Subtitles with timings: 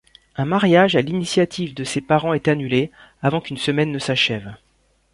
[0.35, 2.89] Un mariage à l’initiative de ses parents est annulé,
[3.21, 4.55] avant qu’une semaine ne s’achève.